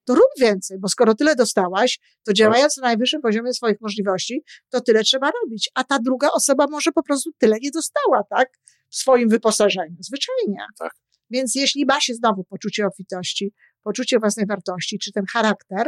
to 0.05 0.15
rób 0.15 0.29
więcej, 0.41 0.79
bo 0.79 0.89
skoro 0.89 1.15
tyle 1.15 1.37
dostałaś, 1.37 1.99
to 2.25 2.33
działając 2.33 2.77
na 2.77 2.83
najwyższym 2.83 3.23
poziomie 3.23 3.55
swoich 3.55 3.81
możliwości, 3.81 4.43
to 4.69 4.81
tyle 4.81 5.03
trzeba 5.03 5.31
robić. 5.43 5.71
A 5.75 5.85
ta 5.85 5.99
druga 5.99 6.29
osoba 6.31 6.67
może 6.71 6.93
po 6.93 7.03
prostu 7.03 7.31
tyle 7.39 7.57
nie 7.63 7.71
dostała, 7.71 8.25
tak? 8.31 8.49
W 8.91 8.97
swoim 8.97 9.29
wyposażeniu. 9.29 9.97
Zwyczajnie. 10.01 10.67
Tak. 10.79 10.93
Więc 11.31 11.55
jeśli 11.55 11.87
ma 11.87 12.01
się 12.01 12.15
znowu 12.15 12.45
poczucie 12.45 12.87
obfitości, 12.87 13.53
poczucie 13.83 14.19
własnej 14.19 14.47
wartości, 14.47 14.99
czy 14.99 15.13
ten 15.13 15.25
charakter, 15.33 15.87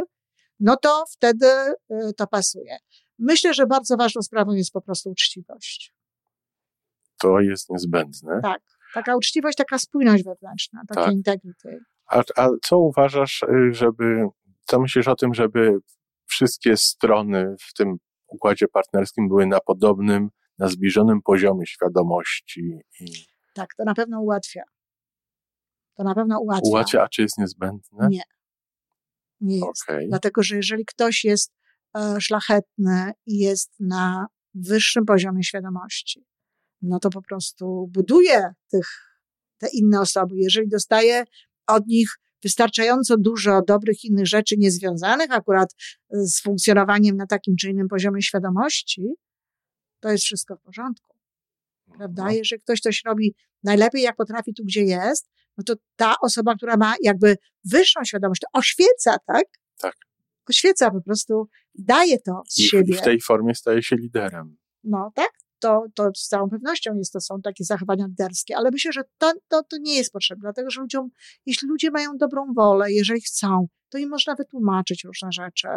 no 0.59 0.77
to 0.77 1.05
wtedy 1.11 1.47
y, 1.47 2.13
to 2.17 2.27
pasuje. 2.27 2.77
Myślę, 3.19 3.53
że 3.53 3.65
bardzo 3.65 3.97
ważną 3.97 4.21
sprawą 4.21 4.53
jest 4.53 4.71
po 4.71 4.81
prostu 4.81 5.09
uczciwość. 5.09 5.93
To 7.21 7.39
jest 7.39 7.69
niezbędne. 7.69 8.39
Tak. 8.43 8.61
Taka 8.93 9.15
uczciwość, 9.15 9.57
taka 9.57 9.77
spójność 9.77 10.23
wewnętrzna, 10.23 10.81
takie 10.87 11.01
tak. 11.01 11.13
integrity. 11.13 11.79
A, 12.07 12.23
a 12.35 12.49
co 12.63 12.77
uważasz, 12.77 13.43
y, 13.43 13.73
żeby, 13.73 14.27
co 14.65 14.79
myślisz 14.79 15.07
o 15.07 15.15
tym, 15.15 15.33
żeby 15.33 15.79
wszystkie 16.25 16.77
strony 16.77 17.55
w 17.59 17.73
tym 17.73 17.97
układzie 18.27 18.67
partnerskim 18.67 19.27
były 19.27 19.47
na 19.47 19.59
podobnym, 19.59 20.29
na 20.57 20.67
zbliżonym 20.67 21.21
poziomie 21.21 21.65
świadomości? 21.65 22.79
I... 22.99 23.05
Tak, 23.53 23.75
to 23.77 23.83
na 23.83 23.93
pewno 23.93 24.21
ułatwia. 24.21 24.63
To 25.97 26.03
na 26.03 26.15
pewno 26.15 26.39
ułatwia. 26.39 26.69
Ułatwia, 26.69 27.03
a 27.03 27.07
czy 27.07 27.21
jest 27.21 27.37
niezbędne? 27.37 28.07
Nie. 28.09 28.23
Nie 29.41 29.55
jest. 29.55 29.83
Okay. 29.89 30.05
Dlatego, 30.07 30.43
że 30.43 30.55
jeżeli 30.55 30.85
ktoś 30.85 31.23
jest 31.23 31.53
e, 31.97 32.21
szlachetny 32.21 33.11
i 33.25 33.37
jest 33.37 33.73
na 33.79 34.27
wyższym 34.53 35.05
poziomie 35.05 35.43
świadomości, 35.43 36.25
no 36.81 36.99
to 36.99 37.09
po 37.09 37.21
prostu 37.21 37.89
buduje 37.93 38.53
tych, 38.71 38.87
te 39.57 39.67
inne 39.73 40.01
osoby. 40.01 40.35
Jeżeli 40.37 40.67
dostaje 40.67 41.23
od 41.67 41.87
nich 41.87 42.09
wystarczająco 42.43 43.17
dużo 43.17 43.61
dobrych 43.67 44.03
innych 44.03 44.27
rzeczy 44.27 44.55
niezwiązanych 44.57 45.31
akurat 45.31 45.75
z 46.09 46.41
funkcjonowaniem 46.41 47.15
na 47.15 47.27
takim 47.27 47.55
czy 47.55 47.69
innym 47.69 47.87
poziomie 47.87 48.21
świadomości, 48.21 49.01
to 49.99 50.09
jest 50.09 50.23
wszystko 50.23 50.55
w 50.55 50.61
porządku. 50.61 51.17
Prawda? 51.97 52.23
No. 52.23 52.31
Jeżeli 52.31 52.61
ktoś 52.61 52.79
coś 52.79 53.01
robi 53.05 53.35
najlepiej, 53.63 54.01
jak 54.01 54.15
potrafi 54.15 54.53
tu, 54.53 54.63
gdzie 54.63 54.83
jest, 54.83 55.29
no 55.57 55.63
to 55.63 55.73
ta 55.95 56.15
osoba, 56.21 56.55
która 56.55 56.77
ma 56.77 56.95
jakby 57.01 57.35
wyższą 57.71 58.03
świadomość, 58.03 58.41
to 58.41 58.59
oświeca, 58.59 59.17
tak? 59.25 59.45
Tak. 59.77 59.95
Oświeca 60.49 60.91
po 60.91 61.01
prostu, 61.01 61.47
daje 61.75 62.19
to 62.19 62.41
z 62.47 62.59
I, 62.59 62.63
siebie. 62.63 62.93
I 62.93 62.97
w 62.97 63.01
tej 63.01 63.21
formie 63.21 63.55
staje 63.55 63.83
się 63.83 63.95
liderem. 63.95 64.57
No, 64.83 65.11
tak? 65.15 65.29
To, 65.59 65.85
to 65.95 66.09
z 66.15 66.27
całą 66.27 66.49
pewnością 66.49 66.95
jest, 66.95 67.13
to 67.13 67.21
są 67.21 67.41
takie 67.41 67.63
zachowania 67.63 68.05
liderskie, 68.07 68.57
ale 68.57 68.71
myślę, 68.71 68.91
że 68.91 69.01
to, 69.17 69.33
to, 69.47 69.63
to 69.63 69.77
nie 69.77 69.95
jest 69.97 70.11
potrzebne, 70.11 70.41
dlatego 70.41 70.69
że 70.69 70.81
ludziom, 70.81 71.09
jeśli 71.45 71.67
ludzie 71.67 71.91
mają 71.91 72.17
dobrą 72.17 72.53
wolę, 72.55 72.91
jeżeli 72.91 73.21
chcą, 73.21 73.67
to 73.89 73.97
im 73.97 74.09
można 74.09 74.35
wytłumaczyć 74.35 75.03
różne 75.03 75.31
rzeczy, 75.31 75.67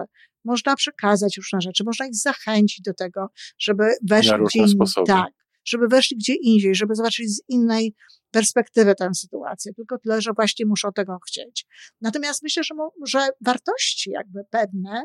można 0.44 0.76
przekazać 0.76 1.36
różne 1.36 1.60
rzeczy, 1.60 1.84
można 1.84 2.06
ich 2.06 2.14
zachęcić 2.14 2.80
do 2.80 2.94
tego, 2.94 3.26
żeby 3.58 3.84
weszli 4.08 4.32
gdzie 4.44 4.58
indziej. 4.58 5.04
Tak, 5.06 5.32
żeby 5.64 5.88
weszli 5.88 6.16
gdzie 6.16 6.34
indziej, 6.34 6.74
żeby 6.74 6.94
zobaczyli 6.94 7.28
z 7.28 7.42
innej 7.48 7.94
perspektywy 8.30 8.94
tę 8.94 9.14
sytuację, 9.14 9.74
tylko 9.74 9.98
tyle, 9.98 10.22
że 10.22 10.32
właśnie 10.32 10.66
muszą 10.66 10.92
tego 10.92 11.18
chcieć. 11.26 11.66
Natomiast 12.00 12.42
myślę, 12.42 12.64
że, 12.64 12.74
że 13.06 13.28
wartości 13.40 14.10
jakby 14.10 14.44
pewne, 14.50 15.04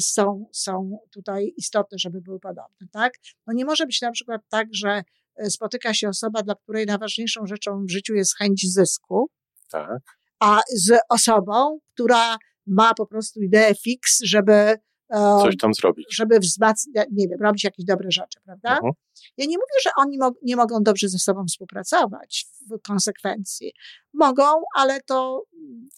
są, 0.00 0.46
są 0.52 0.98
tutaj 1.12 1.52
istotne, 1.56 1.98
żeby 1.98 2.20
były 2.20 2.40
podobne, 2.40 2.86
tak? 2.92 3.12
No 3.46 3.52
nie 3.52 3.64
może 3.64 3.86
być 3.86 4.00
na 4.00 4.10
przykład 4.10 4.40
tak, 4.48 4.68
że 4.72 5.02
e, 5.36 5.50
spotyka 5.50 5.94
się 5.94 6.08
osoba, 6.08 6.42
dla 6.42 6.54
której 6.54 6.86
najważniejszą 6.86 7.46
rzeczą 7.46 7.84
w 7.86 7.90
życiu 7.90 8.14
jest 8.14 8.36
chęć 8.36 8.72
zysku, 8.72 9.30
tak. 9.70 10.02
a 10.40 10.60
z 10.76 10.98
osobą, 11.08 11.78
która 11.94 12.36
ma 12.66 12.94
po 12.94 13.06
prostu 13.06 13.40
ideę 13.40 13.74
fix, 13.74 14.18
żeby 14.24 14.76
coś 15.12 15.56
tam 15.56 15.74
zrobić. 15.74 16.06
Żeby 16.10 16.38
wzmacniać, 16.38 17.08
nie 17.12 17.28
wiem, 17.28 17.38
robić 17.40 17.64
jakieś 17.64 17.84
dobre 17.84 18.10
rzeczy, 18.10 18.40
prawda? 18.44 18.70
Mhm. 18.74 18.92
Ja 19.36 19.46
nie 19.46 19.56
mówię, 19.56 19.80
że 19.84 19.90
oni 19.96 20.18
mo 20.18 20.32
nie 20.42 20.56
mogą 20.56 20.82
dobrze 20.82 21.08
ze 21.08 21.18
sobą 21.18 21.44
współpracować 21.46 22.46
w 22.70 22.82
konsekwencji. 22.86 23.72
Mogą, 24.14 24.44
ale 24.76 25.00
to. 25.00 25.42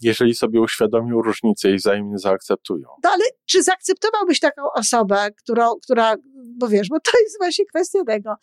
Jeżeli 0.01 0.35
sobie 0.35 0.61
uświadomią 0.61 1.23
różnicę 1.23 1.71
i 1.71 1.77
wzajemnie 1.77 2.19
zaakceptują. 2.19 2.89
No 3.05 3.11
ale 3.11 3.25
czy 3.47 3.63
zaakceptowałbyś 3.63 4.41
taką 4.41 4.63
osobę, 4.75 5.31
którą, 5.43 5.75
która, 5.83 6.17
bo 6.59 6.69
wiesz, 6.69 6.89
bo 6.89 7.01
to 7.01 7.19
jest 7.23 7.39
właśnie 7.39 7.65
kwestia 7.65 8.05
tego, 8.07 8.35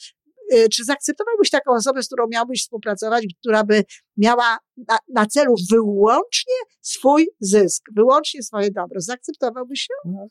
czy 0.71 0.83
zaakceptowałbyś 0.83 1.49
taką 1.49 1.71
osobę, 1.71 2.03
z 2.03 2.07
którą 2.07 2.27
miałbyś 2.27 2.61
współpracować, 2.61 3.25
która 3.39 3.63
by 3.63 3.83
miała 4.17 4.57
na, 4.87 4.97
na 5.13 5.25
celu 5.25 5.55
wyłącznie 5.71 6.55
swój 6.81 7.29
zysk, 7.39 7.83
wyłącznie 7.95 8.43
swoje 8.43 8.71
dobro? 8.71 9.01
Zaakceptowałbyś 9.01 9.87
ją? 9.89 10.11
No. 10.11 10.27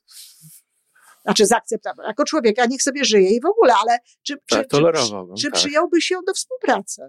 Znaczy 1.22 1.46
zaakceptował. 1.46 2.06
Jako 2.06 2.24
człowieka 2.24 2.66
niech 2.66 2.82
sobie 2.82 3.04
żyje 3.04 3.30
i 3.30 3.40
w 3.40 3.46
ogóle, 3.46 3.74
ale 3.74 3.98
czy, 4.22 4.34
tak, 4.48 4.68
czy, 4.68 4.78
czy, 4.78 5.12
czy 5.38 5.50
tak. 5.50 5.60
przyjąłbyś 5.60 6.10
ją 6.10 6.18
do 6.26 6.34
współpracy? 6.34 7.02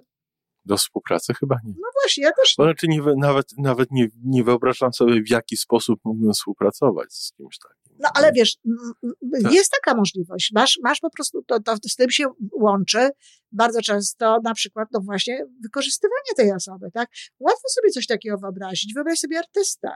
Do 0.65 0.77
współpracy 0.77 1.34
chyba 1.34 1.55
nie. 1.63 1.74
No 1.79 1.88
właśnie, 2.01 2.24
ja 2.24 2.31
też 2.31 2.58
nie. 2.58 2.65
Znaczy 2.65 2.88
nie, 2.88 3.01
nawet, 3.17 3.46
nawet 3.58 3.91
nie, 3.91 4.08
nie 4.24 4.43
wyobrażam 4.43 4.93
sobie, 4.93 5.24
w 5.24 5.29
jaki 5.29 5.58
sposób 5.58 6.00
mógłbym 6.03 6.34
współpracować 6.34 7.13
z 7.13 7.31
kimś 7.31 7.58
takim. 7.60 7.80
No 8.01 8.10
ale 8.13 8.31
wiesz, 8.31 8.55
tak. 9.43 9.53
jest 9.53 9.72
taka 9.84 9.98
możliwość. 9.98 10.51
Masz, 10.55 10.79
masz 10.84 11.00
po 11.00 11.10
prostu, 11.10 11.43
to, 11.43 11.60
to 11.60 11.75
z 11.89 11.96
tym 11.96 12.10
się 12.10 12.25
łączy 12.53 13.10
bardzo 13.51 13.81
często 13.81 14.39
na 14.43 14.53
przykład, 14.53 14.88
no 14.91 15.00
właśnie, 15.00 15.46
wykorzystywanie 15.63 16.36
tej 16.36 16.51
osoby, 16.51 16.91
tak? 16.93 17.10
Łatwo 17.39 17.70
sobie 17.70 17.89
coś 17.89 18.08
takiego 18.08 18.38
wyobrazić. 18.38 18.93
Wyobraź 18.93 19.20
sobie 19.20 19.39
artystę, 19.39 19.89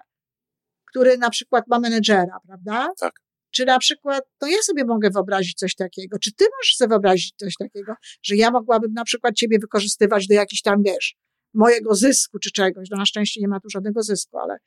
który 0.89 1.17
na 1.17 1.29
przykład 1.29 1.67
ma 1.67 1.79
menedżera, 1.79 2.37
prawda? 2.47 2.87
Tak. 2.99 3.13
Czy 3.51 3.65
na 3.65 3.79
przykład, 3.79 4.23
to 4.37 4.47
ja 4.47 4.57
sobie 4.61 4.85
mogę 4.85 5.09
wyobrazić 5.09 5.53
coś 5.57 5.75
takiego, 5.75 6.19
czy 6.19 6.33
ty 6.33 6.45
możesz 6.59 6.75
sobie 6.75 6.89
wyobrazić 6.89 7.33
coś 7.37 7.55
takiego, 7.55 7.93
że 8.23 8.35
ja 8.35 8.51
mogłabym 8.51 8.93
na 8.93 9.03
przykład 9.03 9.35
ciebie 9.35 9.59
wykorzystywać 9.59 10.27
do 10.27 10.33
jakichś 10.33 10.61
tam, 10.61 10.83
wiesz, 10.83 11.15
mojego 11.53 11.95
zysku 11.95 12.39
czy 12.39 12.51
czegoś. 12.51 12.89
No 12.91 12.97
na 12.97 13.05
szczęście 13.05 13.41
nie 13.41 13.47
ma 13.47 13.59
tu 13.59 13.69
żadnego 13.69 14.03
zysku, 14.03 14.37
ale 14.37 14.57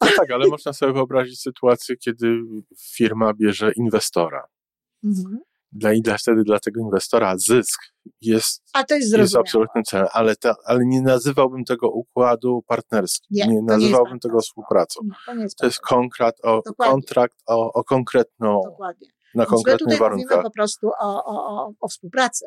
no 0.00 0.08
tak, 0.16 0.30
ale 0.30 0.48
można 0.48 0.72
sobie 0.72 0.92
wyobrazić 0.92 1.40
sytuację, 1.40 1.96
kiedy 1.96 2.40
firma 2.94 3.34
bierze 3.34 3.72
inwestora. 3.76 4.46
Mhm. 5.04 5.38
Dla, 5.72 5.92
I 5.92 6.02
dla, 6.02 6.18
wtedy 6.18 6.44
dla 6.44 6.60
tego 6.60 6.80
inwestora 6.80 7.38
zysk 7.38 7.80
jest, 8.20 8.62
jest, 8.90 9.12
jest 9.12 9.36
absolutnym 9.36 9.84
celem, 9.84 10.06
ale, 10.12 10.36
ta, 10.36 10.54
ale 10.64 10.80
nie 10.86 11.02
nazywałbym 11.02 11.64
tego 11.64 11.90
układu 11.90 12.62
partnerskim, 12.66 13.28
nie, 13.30 13.46
nie 13.46 13.62
nazywałbym 13.62 14.14
nie 14.14 14.20
tego 14.20 14.40
współpracą. 14.40 15.00
No, 15.04 15.14
to, 15.26 15.34
jest, 15.34 15.58
to 15.58 15.66
jest 15.66 15.80
kontrakt 15.80 16.38
o, 16.42 16.62
kontrakt 16.78 17.36
o, 17.46 17.72
o 17.72 17.84
konkretną, 17.84 18.60
Dokładnie. 18.64 19.08
na 19.34 19.46
konkretnych 19.46 19.88
my 19.88 19.96
warunkach. 19.98 20.30
Mówimy 20.30 20.42
po 20.42 20.50
prostu 20.50 20.88
o, 20.88 21.24
o, 21.24 21.46
o, 21.46 21.72
o 21.80 21.88
współpracy 21.88 22.46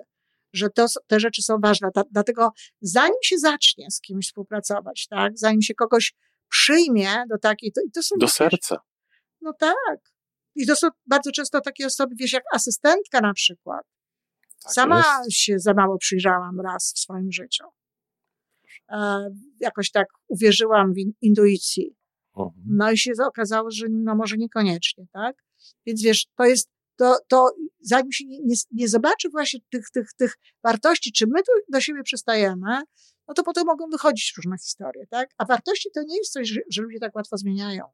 że 0.54 0.70
to, 0.70 0.86
te 1.08 1.20
rzeczy 1.20 1.42
są 1.42 1.58
ważne. 1.64 1.90
Dlatego 2.12 2.52
zanim 2.82 3.20
się 3.24 3.38
zacznie 3.38 3.92
z 3.92 4.02
kimś 4.02 4.28
współpracować, 4.28 5.08
tak, 5.10 5.38
zanim 5.38 5.62
się 5.62 5.74
kogoś 5.74 6.14
przyjmie 6.50 7.24
do 7.30 7.38
takiej, 7.38 7.72
to, 7.72 7.82
i 7.88 7.92
to 7.92 8.04
są... 8.04 8.16
Do 8.20 8.28
serca. 8.28 8.78
No 9.42 9.54
tak. 9.60 10.00
I 10.56 10.68
to 10.68 10.76
są 10.76 10.88
bardzo 11.06 11.32
często 11.32 11.62
takie 11.62 11.86
osoby, 11.86 12.16
wiesz, 12.20 12.34
jak 12.34 12.44
asystentka 12.54 13.22
na 13.22 13.34
przykład. 13.34 13.82
Tak 14.64 14.74
Sama 14.74 15.04
jest. 15.26 15.38
się 15.38 15.60
za 15.60 15.74
mało 15.74 15.98
przyjrzałam 15.98 16.62
raz 16.62 16.94
w 16.96 17.00
swoim 17.00 17.32
życiu. 17.32 17.64
E, 18.90 19.30
jakoś 19.60 19.92
tak 19.92 20.08
uwierzyłam 20.28 20.94
w 20.94 20.98
intuicji. 21.22 21.96
Mhm. 22.38 22.66
No 22.66 22.92
i 22.92 22.98
się 22.98 23.12
okazało, 23.28 23.72
że 23.72 23.86
no 23.90 24.16
może 24.16 24.38
niekoniecznie, 24.38 25.06
tak? 25.14 25.36
Więc 25.86 26.02
wiesz, 26.04 26.28
to 26.38 26.46
jest, 26.46 26.70
to, 26.96 27.18
to 27.28 27.50
zanim 27.82 28.12
się 28.12 28.26
nie, 28.26 28.40
nie, 28.40 28.56
nie 28.72 28.88
zobaczy 28.88 29.30
właśnie 29.30 29.60
tych, 29.70 29.90
tych, 29.94 30.14
tych 30.18 30.34
wartości, 30.64 31.12
czy 31.12 31.26
my 31.28 31.44
tu 31.44 31.52
do 31.72 31.82
siebie 31.82 32.04
przystajemy, 32.04 32.82
no 33.28 33.34
to 33.34 33.44
potem 33.44 33.66
mogą 33.66 33.90
wychodzić 33.90 34.34
różne 34.38 34.58
historie, 34.58 35.08
tak? 35.08 35.30
A 35.38 35.46
wartości 35.46 35.90
to 35.94 36.04
nie 36.04 36.18
jest 36.18 36.32
coś, 36.32 36.50
że, 36.50 36.62
że 36.72 36.82
ludzie 36.82 37.00
tak 37.00 37.16
łatwo 37.16 37.38
zmieniają. 37.38 37.86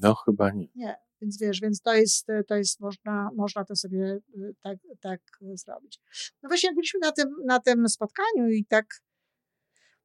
No, 0.00 0.14
chyba 0.14 0.50
nie. 0.50 0.68
Nie, 0.74 0.96
więc 1.20 1.38
wiesz, 1.38 1.60
więc 1.60 1.82
to 1.82 1.94
jest, 1.94 2.26
to 2.48 2.54
jest 2.54 2.80
można, 2.80 3.30
można 3.36 3.64
to 3.64 3.76
sobie 3.76 4.18
y, 4.36 4.54
tak, 4.62 4.78
tak 5.00 5.20
zrobić. 5.54 6.00
No 6.42 6.48
właśnie, 6.48 6.66
jak 6.66 6.74
byliśmy 6.74 7.00
na 7.00 7.12
tym, 7.12 7.28
na 7.46 7.60
tym 7.60 7.88
spotkaniu 7.88 8.48
i 8.48 8.64
tak 8.64 8.86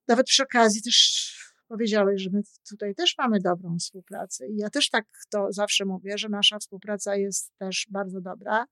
nawet 0.07 0.25
przy 0.25 0.43
okazji 0.43 0.81
też 0.81 1.27
powiedziałeś, 1.67 2.21
że 2.21 2.29
my 2.33 2.41
tutaj 2.69 2.95
też 2.95 3.15
mamy 3.17 3.39
dobrą 3.39 3.77
współpracę. 3.77 4.47
I 4.47 4.57
ja 4.57 4.69
też 4.69 4.89
tak 4.89 5.05
to 5.29 5.47
zawsze 5.49 5.85
mówię, 5.85 6.17
że 6.17 6.29
nasza 6.29 6.59
współpraca 6.59 7.15
jest 7.15 7.51
też 7.57 7.87
bardzo 7.89 8.21
dobra. 8.21 8.65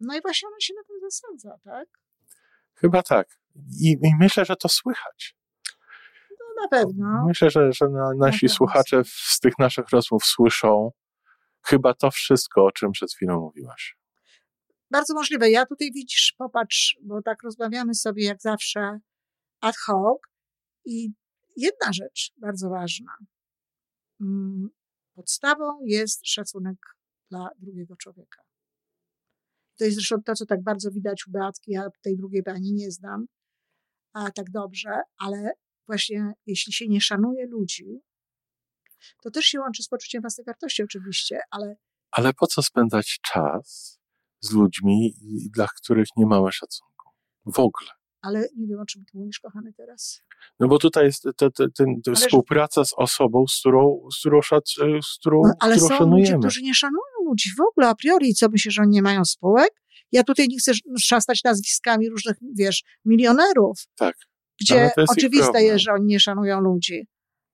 No 0.00 0.16
i 0.16 0.20
właśnie 0.20 0.48
ona 0.48 0.56
się 0.60 0.74
na 0.74 0.82
tym 0.82 1.10
zasadza, 1.10 1.58
tak? 1.64 1.88
Chyba 2.74 3.02
tak. 3.02 3.38
I, 3.80 3.90
i 3.90 4.10
myślę, 4.20 4.44
że 4.44 4.56
to 4.56 4.68
słychać. 4.68 5.36
No 6.30 6.62
na 6.62 6.68
pewno. 6.68 7.24
Myślę, 7.28 7.50
że, 7.50 7.72
że 7.72 7.88
na, 7.88 8.10
nasi 8.18 8.48
słuchacze 8.48 9.02
z 9.04 9.40
tych 9.40 9.58
naszych 9.58 9.90
rozmów 9.90 10.24
słyszą 10.24 10.90
chyba 11.62 11.94
to 11.94 12.10
wszystko, 12.10 12.64
o 12.64 12.72
czym 12.72 12.92
przed 12.92 13.12
chwilą 13.12 13.40
mówiłaś. 13.40 13.96
Bardzo 14.90 15.14
możliwe. 15.14 15.50
Ja 15.50 15.66
tutaj 15.66 15.92
widzisz, 15.92 16.34
popatrz, 16.38 16.98
bo 17.02 17.22
tak 17.22 17.42
rozmawiamy 17.42 17.94
sobie 17.94 18.24
jak 18.24 18.40
zawsze 18.40 18.98
ad 19.60 19.76
hoc 19.76 20.18
i 20.84 21.10
jedna 21.56 21.92
rzecz 21.92 22.32
bardzo 22.36 22.70
ważna. 22.70 23.16
Mm, 24.20 24.68
podstawą 25.14 25.64
jest 25.84 26.26
szacunek 26.26 26.76
dla 27.30 27.48
drugiego 27.58 27.96
człowieka. 27.96 28.42
To 29.78 29.84
jest 29.84 29.96
zresztą 29.96 30.16
to, 30.22 30.34
co 30.34 30.46
tak 30.46 30.62
bardzo 30.62 30.90
widać 30.90 31.26
u 31.26 31.30
Beatki. 31.30 31.72
Ja 31.72 31.88
tej 32.02 32.16
drugiej 32.16 32.42
pani 32.42 32.72
nie 32.72 32.90
znam 32.90 33.26
a 34.16 34.30
tak 34.30 34.50
dobrze, 34.50 35.00
ale 35.18 35.52
właśnie 35.86 36.32
jeśli 36.46 36.72
się 36.72 36.88
nie 36.88 37.00
szanuje 37.00 37.46
ludzi, 37.46 38.00
to 39.22 39.30
też 39.30 39.44
się 39.44 39.60
łączy 39.60 39.82
z 39.82 39.88
poczuciem 39.88 40.20
własnej 40.20 40.44
wartości 40.44 40.82
oczywiście, 40.82 41.40
ale... 41.50 41.76
Ale 42.10 42.32
po 42.32 42.46
co 42.46 42.62
spędzać 42.62 43.18
czas 43.22 43.98
z 44.40 44.52
ludźmi, 44.52 45.14
dla 45.54 45.66
których 45.76 46.06
nie 46.16 46.26
mamy 46.26 46.52
szacunku? 46.52 47.10
W 47.46 47.58
ogóle. 47.58 47.90
Ale 48.22 48.48
nie 48.56 48.66
wiem, 48.66 48.80
o 48.80 48.86
czym 48.86 49.04
ty 49.04 49.18
mówisz, 49.18 49.40
kochany, 49.40 49.72
teraz. 49.72 50.22
No 50.60 50.68
bo 50.68 50.78
tutaj 50.78 51.04
jest 51.04 51.22
te, 51.22 51.50
te, 51.50 51.66
te, 52.04 52.14
współpraca 52.14 52.84
z 52.84 52.92
osobą, 52.96 53.44
z 53.48 53.58
którą, 53.58 54.08
z 54.16 54.18
którą, 54.18 54.42
szac, 54.42 54.74
z 55.02 55.18
którą, 55.18 55.40
no, 55.44 55.52
ale 55.60 55.76
którą 55.76 55.88
są 55.88 55.96
szanujemy. 55.96 56.20
ludzie, 56.20 56.38
którzy 56.38 56.62
nie 56.62 56.74
szanują 56.74 57.24
ludzi 57.24 57.50
w 57.58 57.60
ogóle 57.60 57.88
a 57.88 57.94
priori. 57.94 58.34
Co 58.34 58.48
myślisz, 58.48 58.74
że 58.74 58.82
oni 58.82 58.90
nie 58.90 59.02
mają 59.02 59.24
spółek? 59.24 59.70
Ja 60.12 60.24
tutaj 60.24 60.48
nie 60.48 60.58
chcę 60.58 60.72
szastać 61.00 61.44
nazwiskami 61.44 62.08
różnych, 62.08 62.36
wiesz, 62.56 62.84
milionerów. 63.04 63.80
Tak. 63.96 64.16
Gdzie 64.60 64.90
oczywiste 65.08 65.62
jest, 65.62 65.84
że 65.84 65.92
oni 65.92 66.06
nie 66.06 66.20
szanują 66.20 66.60
ludzi. 66.60 67.06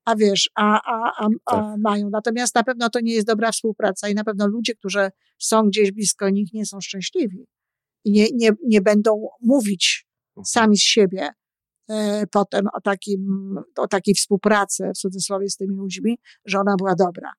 A 0.05 0.17
wiesz, 0.17 0.51
a, 0.55 0.81
a, 0.85 1.13
a, 1.19 1.29
a 1.47 1.57
tak. 1.57 1.79
mają. 1.79 2.11
Natomiast 2.11 2.55
na 2.55 2.63
pewno 2.63 2.91
to 2.91 3.01
nie 3.01 3.15
jest 3.15 3.27
dobra 3.27 3.53
współpraca 3.53 4.09
i 4.09 4.15
na 4.15 4.25
pewno 4.25 4.47
ludzie, 4.47 4.75
którzy 4.75 5.11
są 5.39 5.63
gdzieś 5.63 5.93
blisko 5.93 6.31
nich, 6.31 6.53
nie 6.53 6.67
są 6.67 6.81
szczęśliwi. 6.81 7.47
I 8.05 8.13
nie, 8.13 8.27
nie, 8.35 8.51
nie 8.67 8.81
będą 8.81 9.29
mówić 9.41 10.07
mhm. 10.31 10.45
sami 10.45 10.77
z 10.77 10.83
siebie 10.83 11.29
e, 11.91 12.27
potem 12.27 12.67
o, 12.73 12.81
takim, 12.81 13.55
o 13.77 13.89
takiej 13.89 14.15
współpracy, 14.15 14.91
w 14.97 14.99
cudzysłowie, 14.99 15.51
z 15.51 15.57
tymi 15.57 15.77
ludźmi, 15.77 16.19
że 16.45 16.59
ona 16.59 16.77
była 16.77 16.95
dobra. 16.95 17.33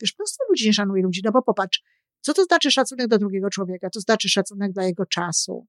Wiesz, 0.00 0.14
mnóstwo 0.18 0.44
ludzi 0.48 0.66
nie 0.66 0.72
szanuje 0.72 1.02
ludzi, 1.02 1.20
no 1.24 1.32
bo 1.32 1.42
popatrz, 1.42 1.82
co 2.24 2.34
to 2.34 2.44
znaczy 2.44 2.70
szacunek 2.70 3.08
do 3.08 3.18
drugiego 3.18 3.50
człowieka? 3.50 3.90
To 3.90 4.00
znaczy 4.00 4.28
szacunek 4.28 4.72
dla 4.72 4.84
jego 4.84 5.06
czasu, 5.06 5.66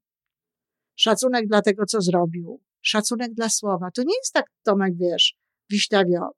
szacunek 0.95 1.47
dla 1.47 1.61
tego, 1.61 1.85
co 1.85 2.01
zrobił, 2.01 2.61
szacunek 2.81 3.33
dla 3.33 3.49
słowa. 3.49 3.91
To 3.91 4.03
nie 4.03 4.15
jest 4.17 4.33
tak, 4.33 4.45
Tomek, 4.63 4.97
wiesz, 4.97 5.35
wiśtawio. 5.69 6.29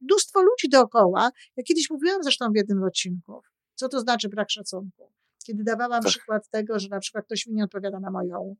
Mnóstwo 0.00 0.42
ludzi 0.42 0.68
dookoła. 0.68 1.30
Ja 1.56 1.64
kiedyś 1.64 1.90
mówiłam 1.90 2.22
zresztą 2.22 2.52
w 2.52 2.56
jednym 2.56 2.80
z 2.80 2.82
odcinków, 2.82 3.44
co 3.74 3.88
to 3.88 4.00
znaczy 4.00 4.28
brak 4.28 4.50
szacunku. 4.50 5.12
Kiedy 5.46 5.64
dawałam 5.64 6.02
tak. 6.02 6.10
przykład 6.10 6.48
tego, 6.48 6.78
że 6.78 6.88
na 6.88 7.00
przykład 7.00 7.24
ktoś 7.24 7.46
mi 7.46 7.54
nie 7.54 7.64
odpowiada 7.64 8.00
na 8.00 8.10
moją, 8.10 8.56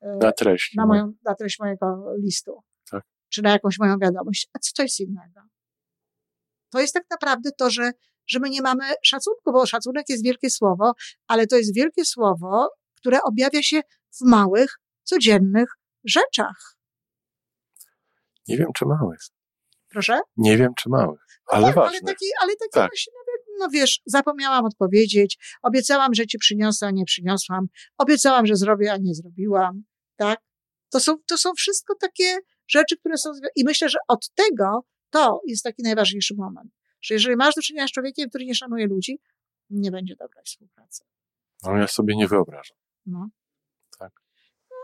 e, 0.00 0.16
na 0.16 0.32
treść, 0.32 0.74
na, 0.74 0.82
no. 0.82 0.86
moją, 0.86 1.12
na 1.24 1.34
treść 1.34 1.58
mojego 1.58 2.14
listu. 2.18 2.60
Tak. 2.90 3.04
Czy 3.28 3.42
na 3.42 3.50
jakąś 3.50 3.78
moją 3.78 3.98
wiadomość. 3.98 4.48
A 4.52 4.58
co 4.58 4.72
to 4.76 4.82
jest 4.82 5.00
innego? 5.00 5.40
To 6.70 6.80
jest 6.80 6.94
tak 6.94 7.04
naprawdę 7.10 7.50
to, 7.58 7.70
że 7.70 7.92
że 8.26 8.38
my 8.38 8.50
nie 8.50 8.62
mamy 8.62 8.84
szacunku, 9.02 9.52
bo 9.52 9.66
szacunek 9.66 10.08
jest 10.08 10.24
wielkie 10.24 10.50
słowo, 10.50 10.92
ale 11.26 11.46
to 11.46 11.56
jest 11.56 11.74
wielkie 11.74 12.04
słowo, 12.04 12.68
które 12.96 13.22
objawia 13.22 13.62
się 13.62 13.80
w 14.20 14.20
małych, 14.20 14.78
codziennych 15.02 15.68
rzeczach. 16.04 16.76
Nie 18.48 18.58
wiem, 18.58 18.68
czy 18.76 18.84
małych. 18.86 19.20
Proszę? 19.88 20.20
Nie 20.36 20.56
wiem, 20.56 20.72
czy 20.78 20.88
małych, 20.88 21.20
ale 21.46 21.72
no, 21.76 21.82
Ale 21.86 22.00
taki, 22.00 22.26
ale 22.42 22.52
taki 22.56 22.70
tak. 22.72 22.90
właśnie 22.90 23.12
no 23.58 23.68
wiesz, 23.72 24.00
zapomniałam 24.06 24.64
odpowiedzieć, 24.64 25.38
obiecałam, 25.62 26.14
że 26.14 26.26
ci 26.26 26.38
przyniosę, 26.38 26.86
a 26.86 26.90
nie 26.90 27.04
przyniosłam, 27.04 27.66
obiecałam, 27.98 28.46
że 28.46 28.56
zrobię, 28.56 28.92
a 28.92 28.96
nie 28.96 29.14
zrobiłam, 29.14 29.82
tak? 30.16 30.40
To 30.90 31.00
są, 31.00 31.16
to 31.26 31.38
są 31.38 31.54
wszystko 31.54 31.94
takie 32.00 32.38
rzeczy, 32.68 32.96
które 32.96 33.18
są, 33.18 33.30
i 33.56 33.64
myślę, 33.64 33.88
że 33.88 33.98
od 34.08 34.30
tego 34.34 34.84
to 35.10 35.40
jest 35.46 35.64
taki 35.64 35.82
najważniejszy 35.82 36.34
moment 36.38 36.70
że 37.04 37.14
jeżeli 37.14 37.36
masz 37.36 37.54
do 37.54 37.62
czynienia 37.62 37.88
z 37.88 37.90
człowiekiem, 37.90 38.28
który 38.28 38.44
nie 38.44 38.54
szanuje 38.54 38.86
ludzi, 38.86 39.18
nie 39.70 39.90
będzie 39.90 40.16
dobrej 40.16 40.44
współpracy. 40.44 41.04
No 41.62 41.76
ja 41.76 41.88
sobie 41.88 42.16
nie 42.16 42.28
wyobrażam. 42.28 42.76
No. 43.06 43.28
Tak. 43.98 44.12
No. 44.70 44.76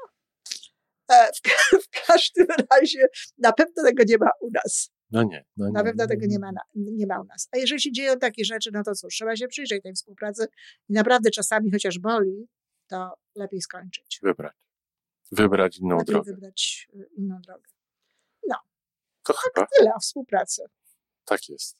E, 1.17 1.31
w, 1.33 1.41
w, 1.85 2.07
każdym 2.07 2.47
razie 2.71 3.07
na 3.39 3.53
pewno 3.53 3.83
tego 3.83 4.03
nie 4.07 4.19
ma 4.19 4.31
u 4.41 4.51
nas. 4.51 4.91
No 5.11 5.23
nie. 5.23 5.45
No 5.57 5.67
nie 5.67 5.73
na 5.73 5.85
pewno 5.85 6.07
tego 6.07 6.27
nie 6.27 6.39
ma, 6.39 6.51
nie 6.75 7.07
ma 7.07 7.21
u 7.21 7.25
nas. 7.25 7.49
A 7.53 7.59
jeżeli 7.59 7.81
się 7.81 7.93
dzieją 7.93 8.19
takie 8.19 8.45
rzeczy, 8.45 8.71
no 8.73 8.83
to 8.83 8.95
cóż, 8.95 9.15
trzeba 9.15 9.37
się 9.37 9.49
przyjrzeć 9.49 9.83
tej 9.83 9.93
współpracy 9.93 10.47
i 10.89 10.93
naprawdę 10.93 11.31
czasami, 11.31 11.71
chociaż 11.71 11.99
boli, 11.99 12.49
to 12.87 13.15
lepiej 13.35 13.63
skończyć. 13.63 14.21
Wybrać. 14.23 14.57
Wybrać 15.33 15.79
inną 15.79 15.97
lepiej 15.97 16.15
drogę. 16.15 16.33
wybrać 16.33 16.89
y, 16.95 17.09
inną 17.17 17.41
drogę. 17.41 17.69
No. 18.49 18.57
To 19.23 19.33
chyba. 19.33 19.67
tyle 19.79 19.95
o 19.95 20.01
współpracy. 20.01 20.63
Tak 21.25 21.49
jest. 21.49 21.80